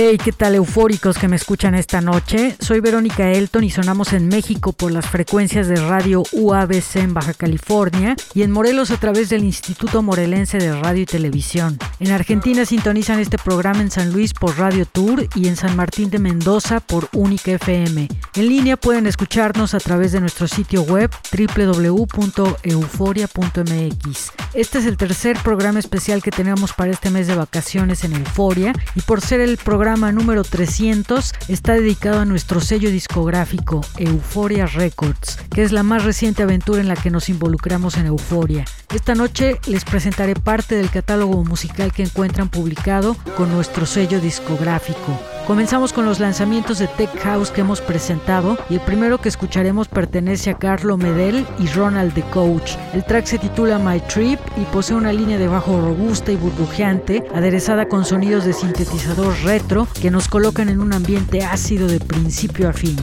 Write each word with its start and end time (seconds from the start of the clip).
Hey, 0.00 0.16
¿qué 0.16 0.30
tal 0.30 0.54
eufóricos 0.54 1.18
que 1.18 1.26
me 1.26 1.34
escuchan 1.34 1.74
esta 1.74 2.00
noche? 2.00 2.54
Soy 2.60 2.78
Verónica 2.78 3.32
Elton 3.32 3.64
y 3.64 3.70
sonamos 3.70 4.12
en 4.12 4.28
México 4.28 4.72
por 4.72 4.92
las 4.92 5.06
frecuencias 5.06 5.66
de 5.66 5.74
radio 5.74 6.22
UABC 6.30 6.98
en 6.98 7.14
Baja 7.14 7.34
California 7.34 8.14
y 8.32 8.42
en 8.42 8.52
Morelos 8.52 8.92
a 8.92 9.00
través 9.00 9.28
del 9.28 9.42
Instituto 9.42 10.00
Morelense 10.00 10.58
de 10.58 10.72
Radio 10.72 11.02
y 11.02 11.06
Televisión. 11.06 11.80
En 11.98 12.12
Argentina 12.12 12.64
sintonizan 12.64 13.18
este 13.18 13.38
programa 13.38 13.80
en 13.80 13.90
San 13.90 14.12
Luis 14.12 14.34
por 14.34 14.56
Radio 14.56 14.86
Tour 14.86 15.26
y 15.34 15.48
en 15.48 15.56
San 15.56 15.74
Martín 15.74 16.10
de 16.10 16.20
Mendoza 16.20 16.78
por 16.78 17.08
Única 17.12 17.50
FM. 17.50 18.06
En 18.36 18.48
línea 18.48 18.76
pueden 18.76 19.08
escucharnos 19.08 19.74
a 19.74 19.80
través 19.80 20.12
de 20.12 20.20
nuestro 20.20 20.46
sitio 20.46 20.82
web 20.82 21.10
www.euforia.mx. 21.36 24.32
Este 24.54 24.78
es 24.78 24.86
el 24.86 24.96
tercer 24.96 25.36
programa 25.42 25.80
especial 25.80 26.22
que 26.22 26.30
tenemos 26.30 26.72
para 26.72 26.92
este 26.92 27.10
mes 27.10 27.26
de 27.26 27.34
vacaciones 27.34 28.04
en 28.04 28.12
Euforia 28.12 28.72
y 28.94 29.00
por 29.00 29.22
ser 29.22 29.40
el 29.40 29.56
programa 29.56 29.87
número 29.96 30.44
300 30.44 31.32
está 31.48 31.72
dedicado 31.72 32.20
a 32.20 32.26
nuestro 32.26 32.60
sello 32.60 32.90
discográfico 32.90 33.80
Euphoria 33.96 34.66
Records, 34.66 35.38
que 35.50 35.62
es 35.62 35.72
la 35.72 35.82
más 35.82 36.04
reciente 36.04 36.42
aventura 36.42 36.82
en 36.82 36.88
la 36.88 36.96
que 36.96 37.10
nos 37.10 37.30
involucramos 37.30 37.96
en 37.96 38.04
Euforia. 38.06 38.66
Esta 38.94 39.14
noche 39.14 39.58
les 39.66 39.84
presentaré 39.84 40.34
parte 40.34 40.74
del 40.74 40.90
catálogo 40.90 41.42
musical 41.42 41.92
que 41.92 42.02
encuentran 42.02 42.50
publicado 42.50 43.16
con 43.36 43.50
nuestro 43.50 43.86
sello 43.86 44.20
discográfico. 44.20 45.18
Comenzamos 45.46 45.94
con 45.94 46.04
los 46.04 46.20
lanzamientos 46.20 46.78
de 46.78 46.88
Tech 46.88 47.08
House 47.20 47.50
que 47.50 47.62
hemos 47.62 47.80
presentado 47.80 48.58
y 48.68 48.74
el 48.74 48.80
primero 48.80 49.18
que 49.18 49.30
escucharemos 49.30 49.88
pertenece 49.88 50.50
a 50.50 50.58
Carlo 50.58 50.98
Medel 50.98 51.46
y 51.58 51.66
Ronald 51.68 52.12
the 52.12 52.22
Coach. 52.24 52.72
El 52.92 53.02
track 53.02 53.24
se 53.24 53.38
titula 53.38 53.78
My 53.78 53.98
Trip 54.00 54.38
y 54.58 54.64
posee 54.66 54.94
una 54.94 55.10
línea 55.10 55.38
de 55.38 55.48
bajo 55.48 55.80
robusta 55.80 56.32
y 56.32 56.36
burbujeante, 56.36 57.24
aderezada 57.34 57.88
con 57.88 58.04
sonidos 58.04 58.44
de 58.44 58.52
sintetizador 58.52 59.34
retro 59.42 59.77
que 59.86 60.10
nos 60.10 60.26
colocan 60.26 60.68
en 60.68 60.80
un 60.80 60.92
ambiente 60.92 61.44
ácido 61.44 61.86
de 61.86 62.00
principio 62.00 62.68
a 62.68 62.72
fin. 62.72 62.96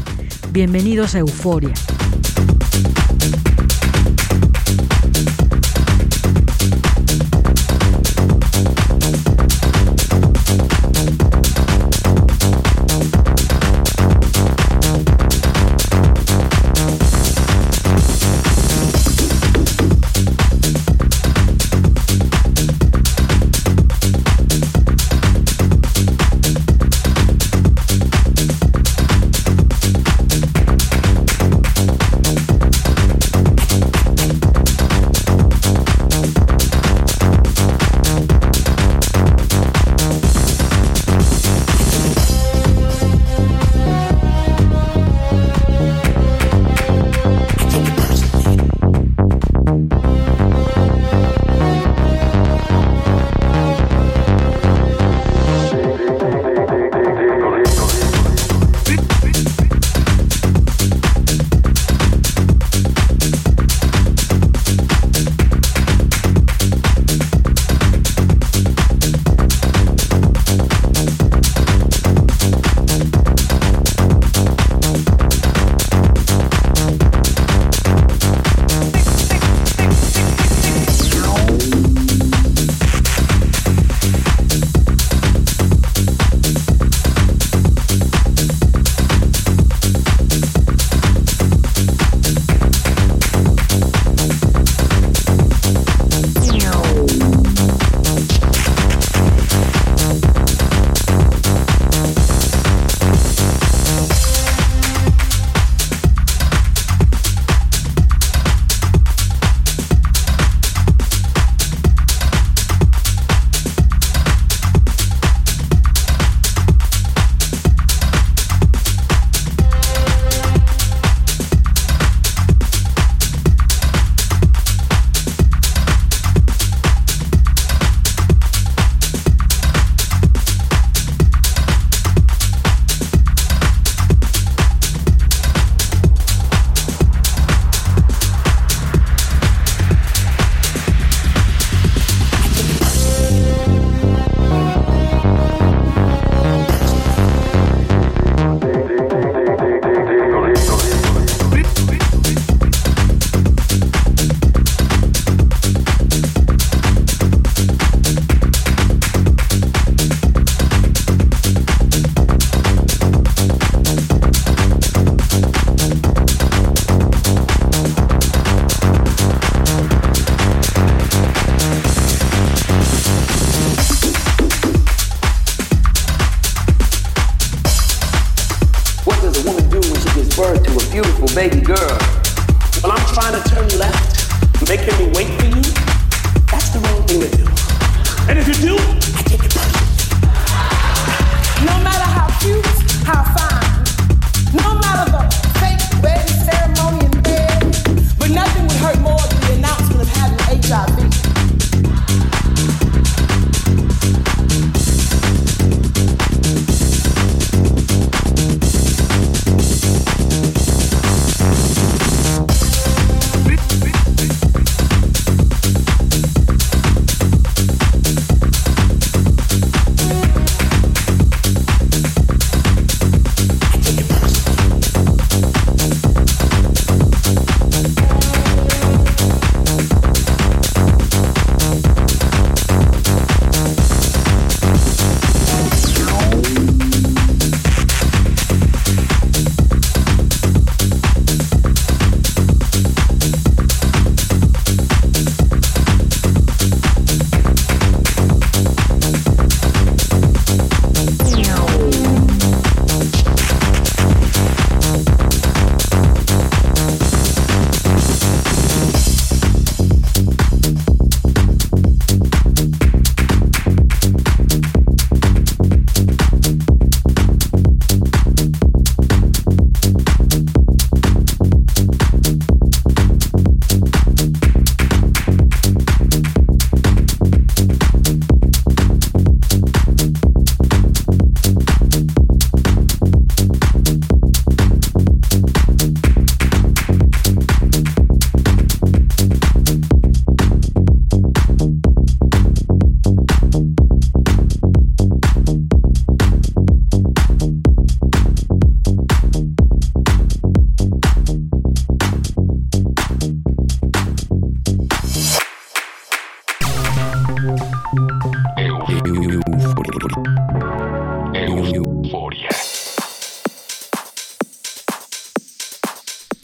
Bienvenidos 0.52 1.16
a 1.16 1.20
Euforia. 1.20 1.74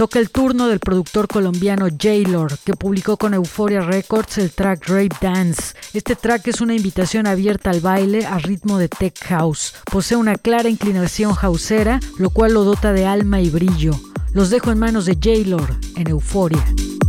Toca 0.01 0.17
el 0.17 0.31
turno 0.31 0.67
del 0.67 0.79
productor 0.79 1.27
colombiano 1.27 1.85
Jaylor, 1.95 2.57
que 2.65 2.73
publicó 2.73 3.17
con 3.17 3.35
Euphoria 3.35 3.81
Records 3.81 4.39
el 4.39 4.49
track 4.49 4.87
Rape 4.87 5.15
Dance. 5.21 5.75
Este 5.93 6.15
track 6.15 6.47
es 6.47 6.59
una 6.59 6.73
invitación 6.73 7.27
abierta 7.27 7.69
al 7.69 7.81
baile 7.81 8.25
a 8.25 8.39
ritmo 8.39 8.79
de 8.79 8.89
tech 8.89 9.15
house. 9.25 9.75
Posee 9.91 10.17
una 10.17 10.37
clara 10.37 10.69
inclinación 10.69 11.35
houseera, 11.35 11.99
lo 12.17 12.31
cual 12.31 12.55
lo 12.55 12.63
dota 12.63 12.93
de 12.93 13.05
alma 13.05 13.41
y 13.41 13.51
brillo. 13.51 13.91
Los 14.33 14.49
dejo 14.49 14.71
en 14.71 14.79
manos 14.79 15.05
de 15.05 15.19
Jaylor 15.21 15.75
en 15.95 16.07
Euphoria. 16.07 16.65
Euforia. 16.67 17.00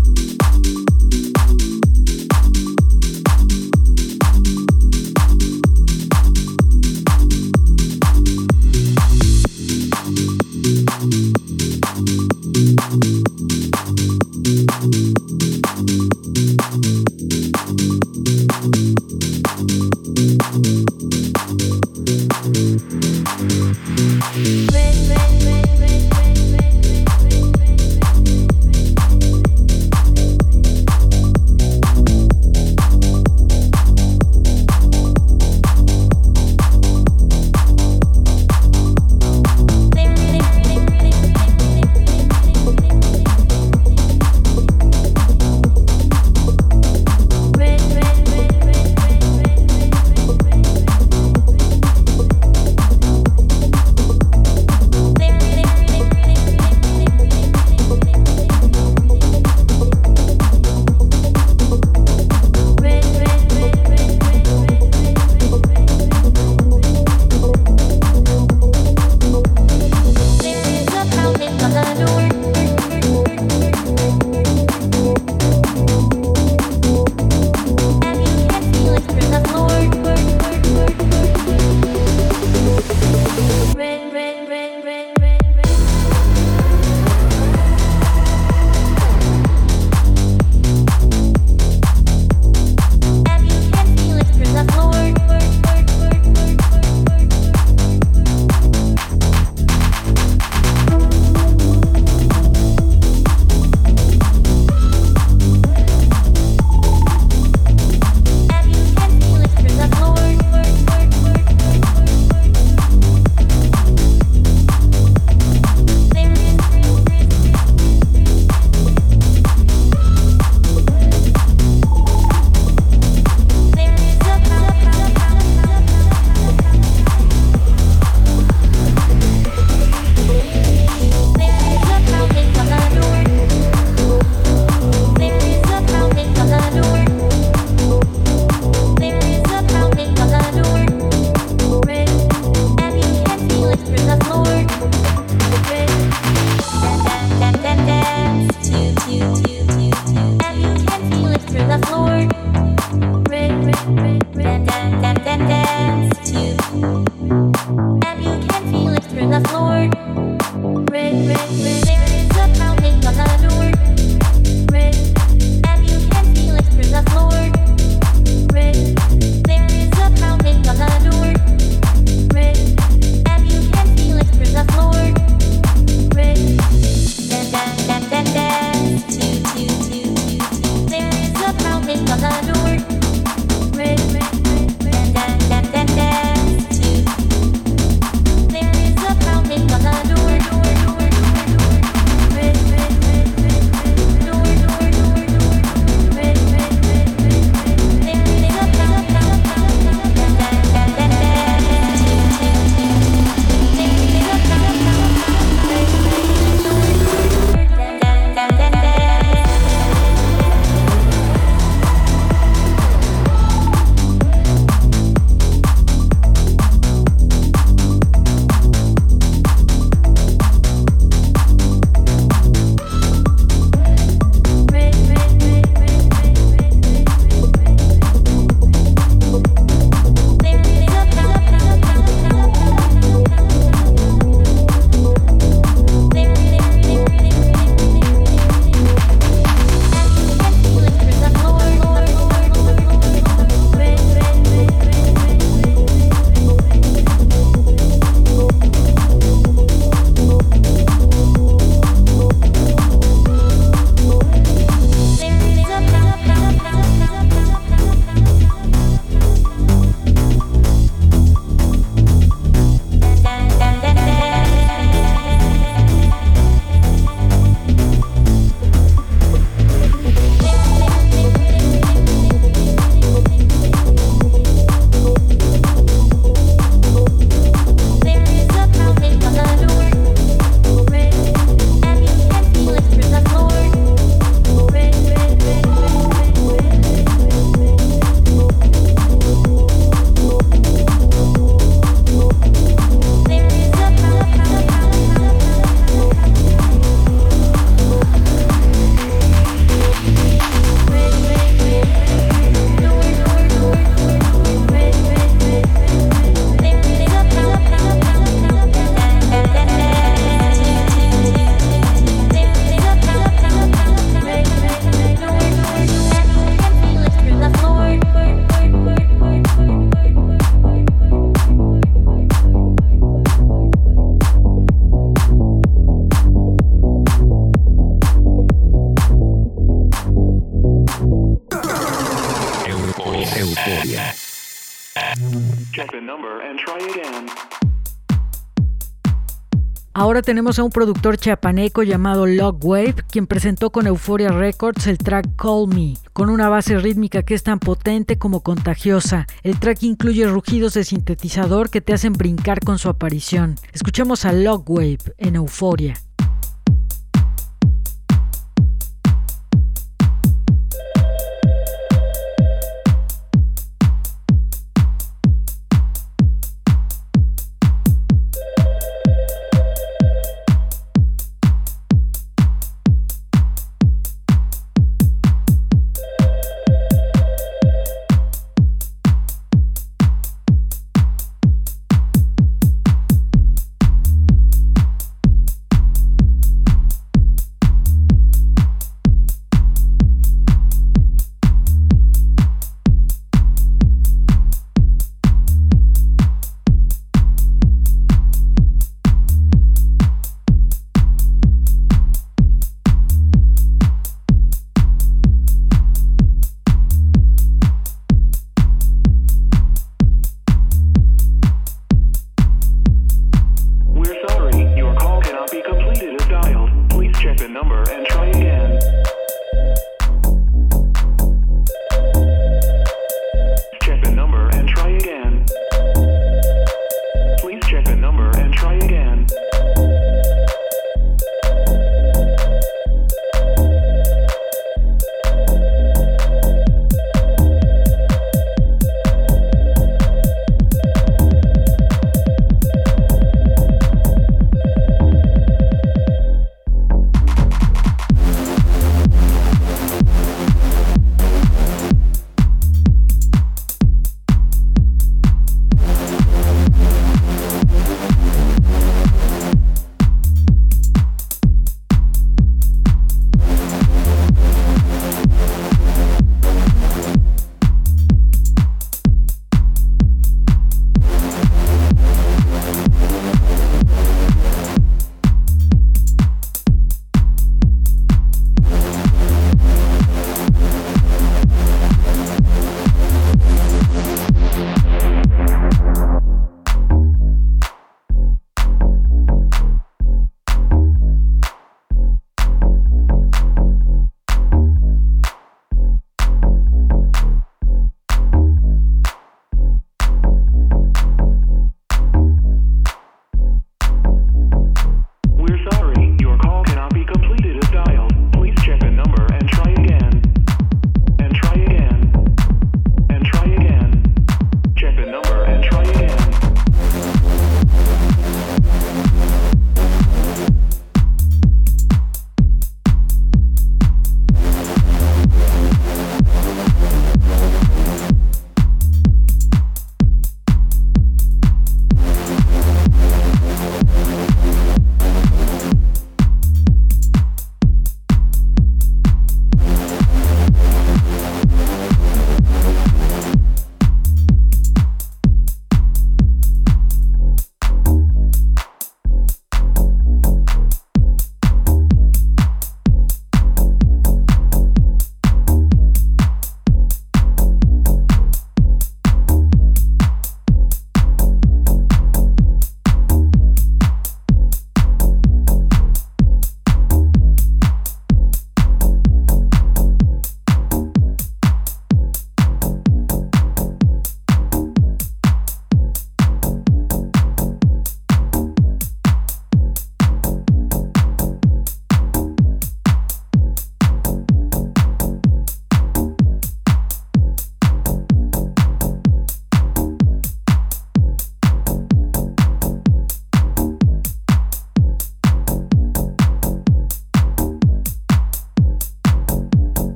Tenemos 340.33 340.59
a 340.59 340.63
un 340.63 340.71
productor 340.71 341.19
chiapaneco 341.19 341.83
llamado 341.83 342.27
Logwave, 342.27 342.95
quien 343.11 343.27
presentó 343.27 343.69
con 343.69 343.87
Euphoria 343.87 344.31
Records 344.31 344.87
el 344.87 344.97
track 344.97 345.37
Call 345.37 345.69
Me, 345.69 345.99
con 346.15 346.31
una 346.31 346.49
base 346.49 346.79
rítmica 346.79 347.23
que 347.23 347.35
es 347.35 347.43
tan 347.43 347.59
potente 347.59 348.17
como 348.17 348.43
contagiosa. 348.43 349.27
El 349.43 349.61
track 349.61 349.83
incluye 349.83 350.25
rugidos 350.25 350.73
de 350.73 350.85
sintetizador 350.85 351.69
que 351.69 351.83
te 351.83 351.93
hacen 351.93 352.15
brincar 352.15 352.61
con 352.61 352.79
su 352.79 352.89
aparición. 352.89 353.57
Escuchemos 353.75 354.25
a 354.25 354.33
Logwave 354.33 355.01
en 355.19 355.37
Euphoria. 355.37 355.99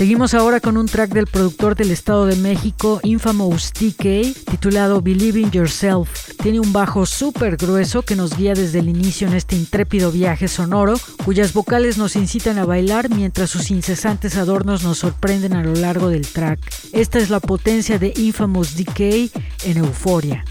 Seguimos 0.00 0.32
ahora 0.32 0.60
con 0.60 0.78
un 0.78 0.86
track 0.86 1.12
del 1.12 1.26
productor 1.26 1.76
del 1.76 1.90
Estado 1.90 2.24
de 2.24 2.34
México, 2.34 3.00
Infamous 3.02 3.70
TK, 3.70 4.48
titulado 4.50 5.02
Believe 5.02 5.40
in 5.40 5.50
Yourself. 5.50 6.30
Tiene 6.42 6.58
un 6.58 6.72
bajo 6.72 7.04
súper 7.04 7.58
grueso 7.58 8.00
que 8.00 8.16
nos 8.16 8.34
guía 8.34 8.54
desde 8.54 8.78
el 8.78 8.88
inicio 8.88 9.28
en 9.28 9.34
este 9.34 9.56
intrépido 9.56 10.10
viaje 10.10 10.48
sonoro, 10.48 10.94
cuyas 11.22 11.52
vocales 11.52 11.98
nos 11.98 12.16
incitan 12.16 12.56
a 12.56 12.64
bailar 12.64 13.10
mientras 13.10 13.50
sus 13.50 13.70
incesantes 13.70 14.38
adornos 14.38 14.84
nos 14.84 14.96
sorprenden 14.96 15.52
a 15.52 15.62
lo 15.62 15.74
largo 15.74 16.08
del 16.08 16.26
track. 16.26 16.60
Esta 16.92 17.18
es 17.18 17.28
la 17.28 17.40
potencia 17.40 17.98
de 17.98 18.14
Infamous 18.16 18.78
DK 18.78 19.30
en 19.64 19.76
Euforia. 19.76 20.46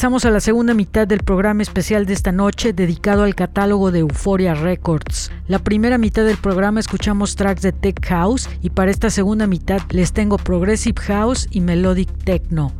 Regresamos 0.00 0.24
a 0.24 0.30
la 0.30 0.40
segunda 0.40 0.72
mitad 0.72 1.06
del 1.06 1.22
programa 1.22 1.60
especial 1.60 2.06
de 2.06 2.14
esta 2.14 2.32
noche 2.32 2.72
dedicado 2.72 3.22
al 3.22 3.34
catálogo 3.34 3.90
de 3.90 3.98
Euphoria 3.98 4.54
Records. 4.54 5.30
La 5.46 5.58
primera 5.58 5.98
mitad 5.98 6.24
del 6.24 6.38
programa 6.38 6.80
escuchamos 6.80 7.36
tracks 7.36 7.60
de 7.60 7.72
Tech 7.72 8.02
House 8.06 8.48
y 8.62 8.70
para 8.70 8.90
esta 8.90 9.10
segunda 9.10 9.46
mitad 9.46 9.82
les 9.90 10.14
tengo 10.14 10.38
Progressive 10.38 10.98
House 11.02 11.48
y 11.50 11.60
Melodic 11.60 12.08
Techno. 12.24 12.72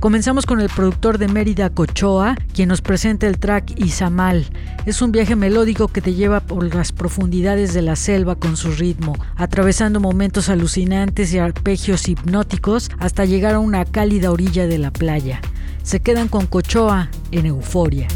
Comenzamos 0.00 0.44
con 0.44 0.60
el 0.60 0.68
productor 0.68 1.18
de 1.18 1.28
Mérida 1.28 1.70
Cochoa, 1.70 2.34
quien 2.52 2.68
nos 2.68 2.82
presenta 2.82 3.28
el 3.28 3.38
track 3.38 3.78
Izamal. 3.78 4.44
Es 4.86 5.00
un 5.02 5.12
viaje 5.12 5.36
melódico 5.36 5.86
que 5.86 6.00
te 6.00 6.14
lleva 6.14 6.40
por 6.40 6.74
las 6.74 6.90
profundidades 6.90 7.74
de 7.74 7.82
la 7.82 7.94
selva 7.94 8.34
con 8.34 8.56
su 8.56 8.72
ritmo, 8.72 9.14
atravesando 9.36 10.00
momentos 10.00 10.48
alucinantes 10.48 11.32
y 11.32 11.38
arpegios 11.38 12.08
hipnóticos 12.08 12.90
hasta 12.98 13.24
llegar 13.24 13.54
a 13.54 13.60
una 13.60 13.84
cálida 13.84 14.32
orilla 14.32 14.66
de 14.66 14.78
la 14.78 14.90
playa. 14.90 15.40
Se 15.86 16.00
quedan 16.00 16.26
con 16.26 16.48
Cochoa 16.48 17.10
en 17.30 17.46
euforia. 17.46 18.08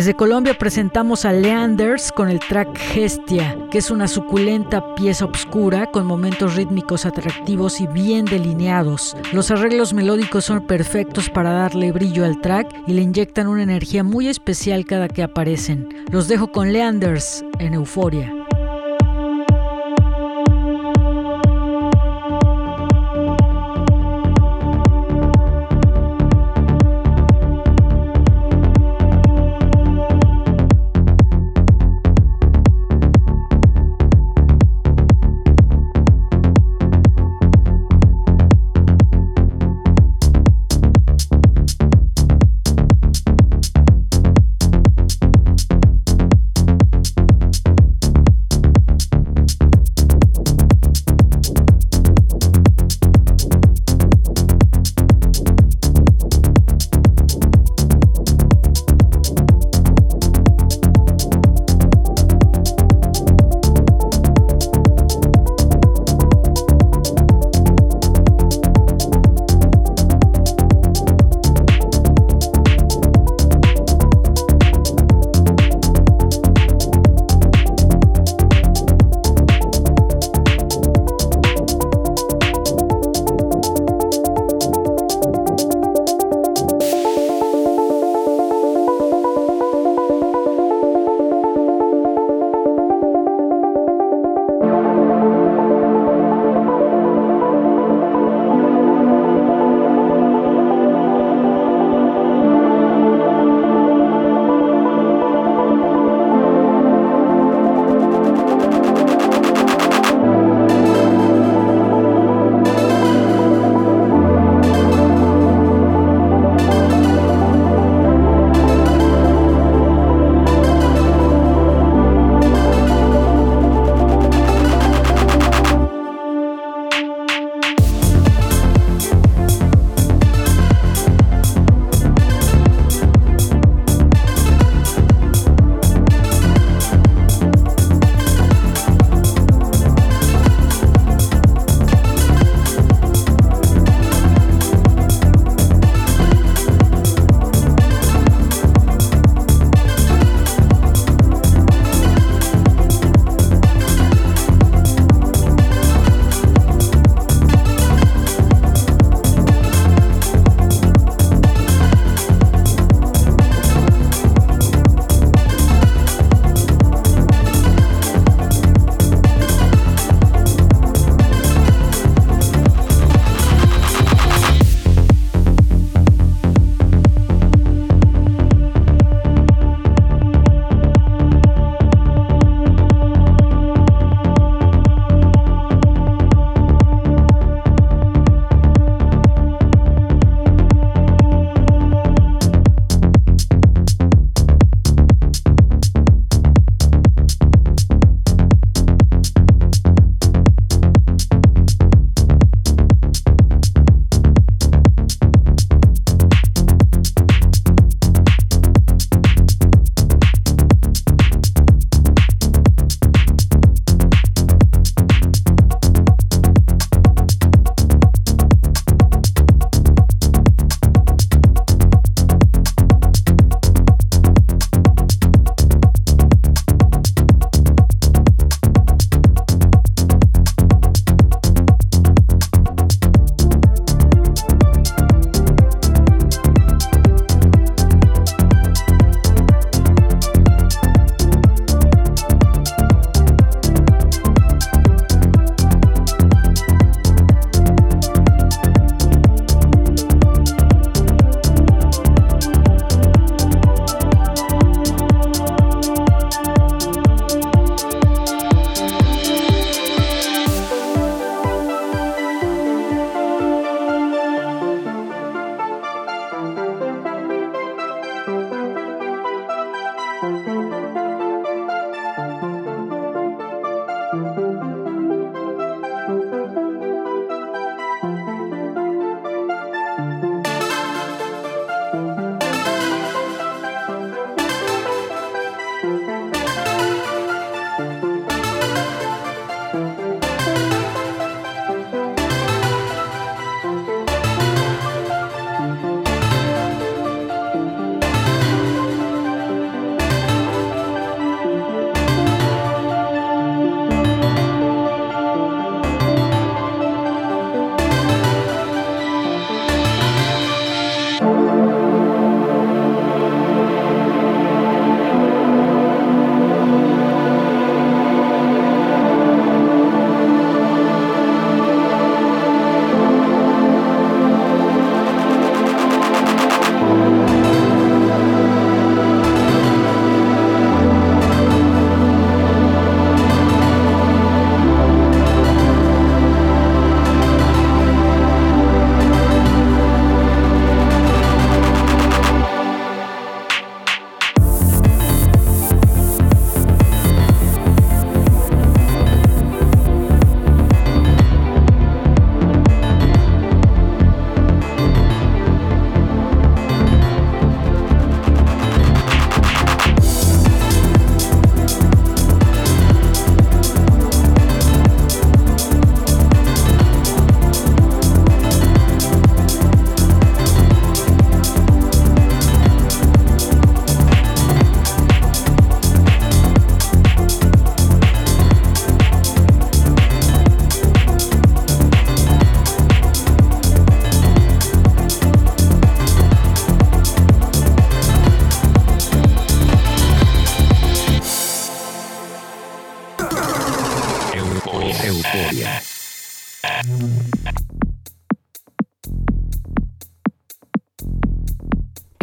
Desde 0.00 0.14
Colombia 0.14 0.56
presentamos 0.56 1.26
a 1.26 1.32
Leanders 1.34 2.10
con 2.10 2.30
el 2.30 2.38
track 2.38 2.74
Gestia, 2.74 3.54
que 3.70 3.76
es 3.76 3.90
una 3.90 4.08
suculenta 4.08 4.94
pieza 4.94 5.26
oscura 5.26 5.90
con 5.90 6.06
momentos 6.06 6.56
rítmicos 6.56 7.04
atractivos 7.04 7.82
y 7.82 7.86
bien 7.86 8.24
delineados. 8.24 9.14
Los 9.34 9.50
arreglos 9.50 9.92
melódicos 9.92 10.46
son 10.46 10.66
perfectos 10.66 11.28
para 11.28 11.52
darle 11.52 11.92
brillo 11.92 12.24
al 12.24 12.40
track 12.40 12.74
y 12.86 12.94
le 12.94 13.02
inyectan 13.02 13.46
una 13.46 13.62
energía 13.62 14.02
muy 14.02 14.28
especial 14.28 14.86
cada 14.86 15.06
que 15.06 15.22
aparecen. 15.22 16.06
Los 16.10 16.28
dejo 16.28 16.50
con 16.50 16.72
Leanders 16.72 17.44
en 17.58 17.74
Euforia. 17.74 18.39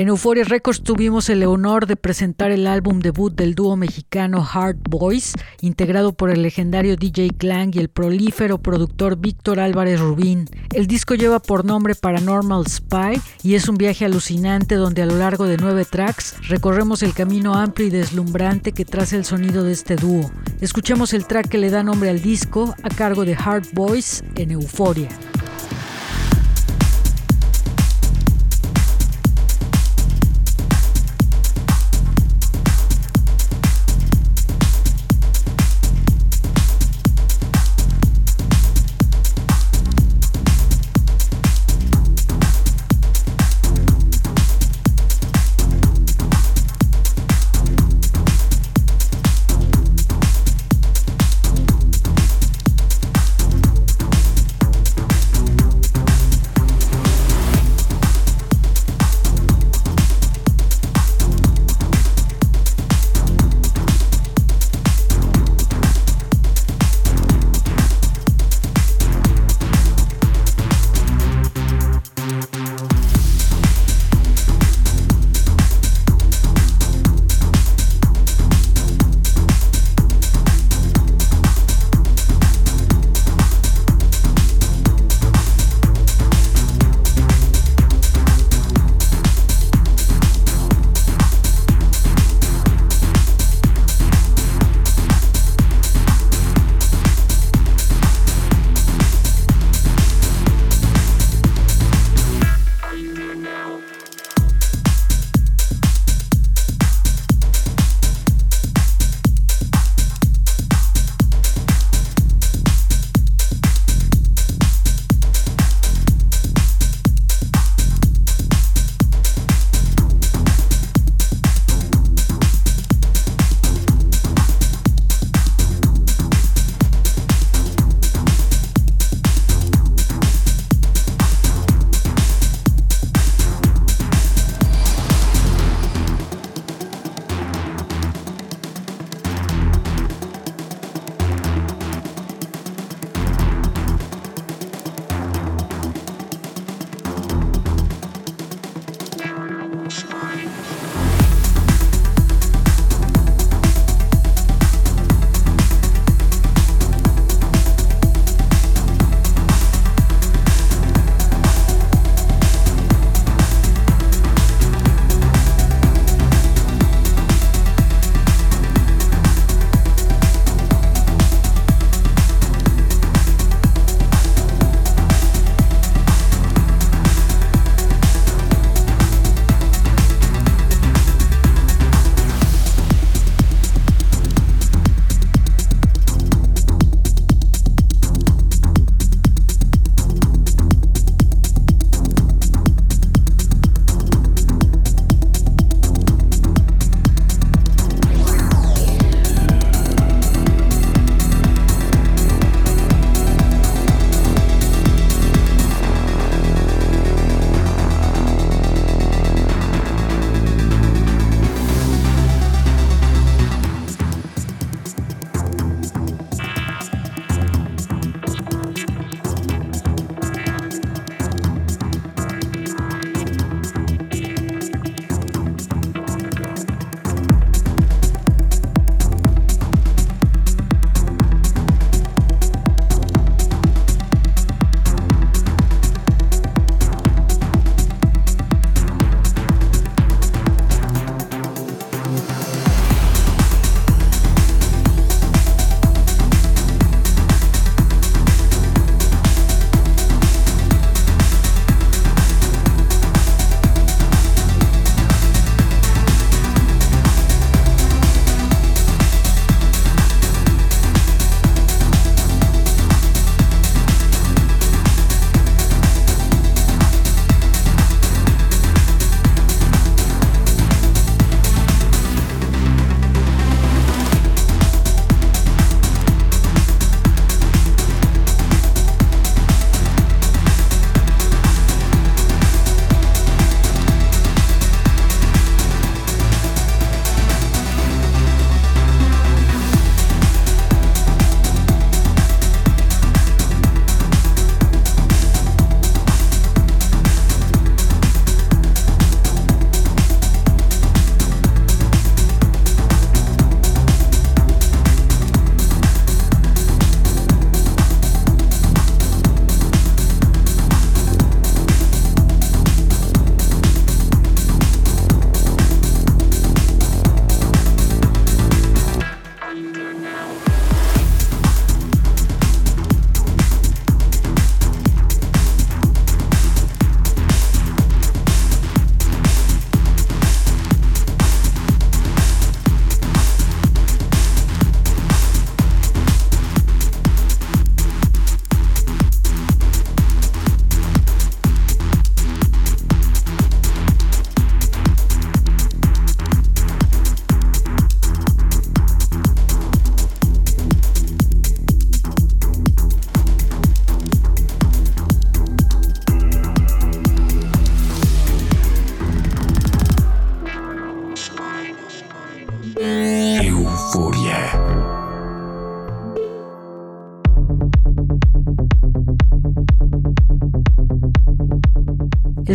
En 0.07 0.11
Euphoria 0.11 0.45
Records 0.45 0.83
tuvimos 0.83 1.29
el 1.29 1.43
honor 1.43 1.85
de 1.85 1.97
presentar 1.97 2.51
el 2.51 2.65
álbum 2.65 2.99
debut 2.99 3.35
del 3.35 3.55
dúo 3.55 3.75
mexicano 3.75 4.41
Hard 4.49 4.77
Boys, 4.89 5.33
integrado 5.59 6.13
por 6.13 6.29
el 6.29 6.43
legendario 6.43 6.95
DJ 6.95 7.31
Clang 7.37 7.75
y 7.75 7.79
el 7.79 7.89
prolífero 7.89 8.57
productor 8.57 9.17
Víctor 9.17 9.59
Álvarez 9.59 9.99
Rubín. 9.99 10.45
El 10.73 10.87
disco 10.87 11.15
lleva 11.15 11.41
por 11.41 11.65
nombre 11.65 11.93
Paranormal 11.93 12.67
Spy 12.67 13.21
y 13.43 13.55
es 13.55 13.67
un 13.67 13.75
viaje 13.75 14.05
alucinante 14.05 14.75
donde 14.75 15.01
a 15.01 15.07
lo 15.07 15.17
largo 15.17 15.43
de 15.43 15.57
nueve 15.57 15.83
tracks 15.83 16.35
recorremos 16.47 17.03
el 17.03 17.13
camino 17.13 17.55
amplio 17.55 17.87
y 17.87 17.89
deslumbrante 17.89 18.71
que 18.71 18.85
traza 18.85 19.17
el 19.17 19.25
sonido 19.25 19.65
de 19.65 19.73
este 19.73 19.97
dúo. 19.97 20.31
Escuchemos 20.61 21.13
el 21.13 21.25
track 21.25 21.49
que 21.49 21.57
le 21.57 21.69
da 21.69 21.83
nombre 21.83 22.09
al 22.09 22.21
disco 22.21 22.73
a 22.81 22.87
cargo 22.87 23.25
de 23.25 23.35
Hard 23.35 23.65
Boys 23.73 24.23
en 24.37 24.51
Euphoria. 24.51 25.09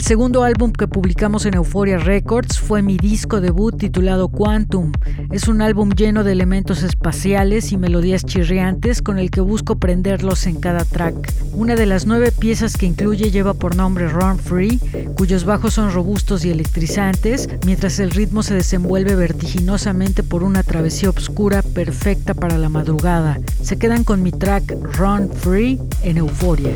El 0.02 0.08
segundo 0.08 0.42
álbum 0.42 0.72
que 0.72 0.88
publicamos 0.88 1.46
en 1.46 1.54
Euphoria 1.54 1.96
Records 1.96 2.58
fue 2.58 2.82
mi 2.82 2.96
disco 2.96 3.40
debut 3.40 3.78
titulado 3.78 4.26
Quantum. 4.26 4.90
Es 5.30 5.46
un 5.46 5.62
álbum 5.62 5.90
lleno 5.90 6.24
de 6.24 6.32
elementos 6.32 6.82
espaciales 6.82 7.70
y 7.70 7.76
melodías 7.76 8.24
chirriantes 8.24 9.00
con 9.00 9.20
el 9.20 9.30
que 9.30 9.40
busco 9.40 9.76
prenderlos 9.76 10.48
en 10.48 10.58
cada 10.58 10.84
track. 10.84 11.32
Una 11.52 11.76
de 11.76 11.86
las 11.86 12.04
nueve 12.04 12.32
piezas 12.32 12.76
que 12.76 12.86
incluye 12.86 13.30
lleva 13.30 13.54
por 13.54 13.76
nombre 13.76 14.08
Run 14.08 14.40
Free, 14.40 14.80
cuyos 15.14 15.44
bajos 15.44 15.74
son 15.74 15.92
robustos 15.92 16.44
y 16.44 16.50
electrizantes, 16.50 17.48
mientras 17.64 17.98
el 17.98 18.10
ritmo 18.10 18.42
se 18.42 18.54
desenvuelve 18.54 19.14
vertiginosamente 19.14 20.22
por 20.22 20.42
una 20.42 20.62
travesía 20.62 21.10
oscura 21.10 21.62
perfecta 21.62 22.34
para 22.34 22.58
la 22.58 22.68
madrugada. 22.68 23.38
Se 23.62 23.78
quedan 23.78 24.04
con 24.04 24.22
mi 24.22 24.32
track 24.32 24.76
Run 24.96 25.30
Free 25.30 25.80
en 26.02 26.18
Euforia. 26.18 26.72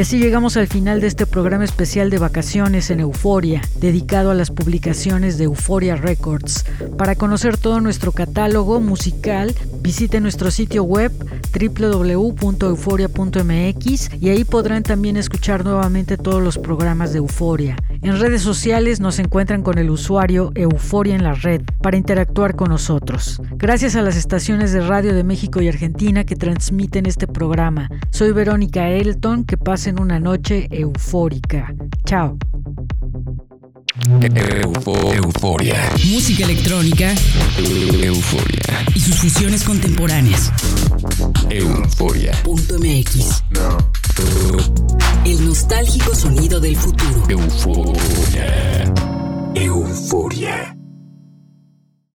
Y 0.00 0.02
así 0.02 0.18
llegamos 0.18 0.56
al 0.56 0.66
final 0.66 1.02
de 1.02 1.08
este 1.08 1.26
programa 1.26 1.62
especial 1.62 2.08
de 2.08 2.16
vacaciones 2.16 2.88
en 2.88 3.00
Euforia, 3.00 3.60
dedicado 3.80 4.30
a 4.30 4.34
las 4.34 4.50
publicaciones 4.50 5.36
de 5.36 5.44
Euforia 5.44 5.94
Records. 5.94 6.64
Para 6.96 7.16
conocer 7.16 7.58
todo 7.58 7.82
nuestro 7.82 8.12
catálogo 8.12 8.80
musical, 8.80 9.54
visite 9.82 10.22
nuestro 10.22 10.50
sitio 10.50 10.84
web 10.84 11.12
www.euforia.mx 11.52 14.10
y 14.22 14.30
ahí 14.30 14.44
podrán 14.44 14.84
también 14.84 15.18
escuchar 15.18 15.66
nuevamente 15.66 16.16
todos 16.16 16.42
los 16.42 16.56
programas 16.56 17.12
de 17.12 17.18
Euforia. 17.18 17.76
En 18.00 18.18
redes 18.18 18.40
sociales 18.40 19.00
nos 19.00 19.18
encuentran 19.18 19.62
con 19.62 19.76
el 19.76 19.90
usuario 19.90 20.50
Euforia 20.54 21.14
en 21.14 21.24
la 21.24 21.34
red 21.34 21.60
para 21.82 21.98
interactuar 21.98 22.56
con 22.56 22.70
nosotros. 22.70 23.42
Gracias 23.56 23.96
a 23.96 24.00
las 24.00 24.16
estaciones 24.16 24.72
de 24.72 24.80
radio 24.80 25.12
de 25.12 25.24
México 25.24 25.60
y 25.60 25.68
Argentina 25.68 26.24
que 26.24 26.36
transmiten 26.36 27.04
este 27.04 27.26
programa. 27.26 27.90
Soy 28.20 28.32
Verónica 28.32 28.86
Elton, 28.86 29.44
que 29.44 29.56
pasen 29.56 29.98
una 29.98 30.20
noche 30.20 30.68
eufórica. 30.70 31.74
Chao. 32.04 32.36
euforia. 35.14 35.90
Música 36.12 36.44
electrónica. 36.44 37.14
Euforia. 37.56 38.84
Y 38.94 39.00
sus 39.00 39.16
fusiones 39.16 39.64
contemporáneas. 39.64 40.52
Euforia.mx. 41.48 43.42
El 45.24 45.46
nostálgico 45.46 46.14
sonido 46.14 46.60
del 46.60 46.76
futuro. 46.76 47.24
Euforia. 47.26 48.84
Euforia. 49.54 50.79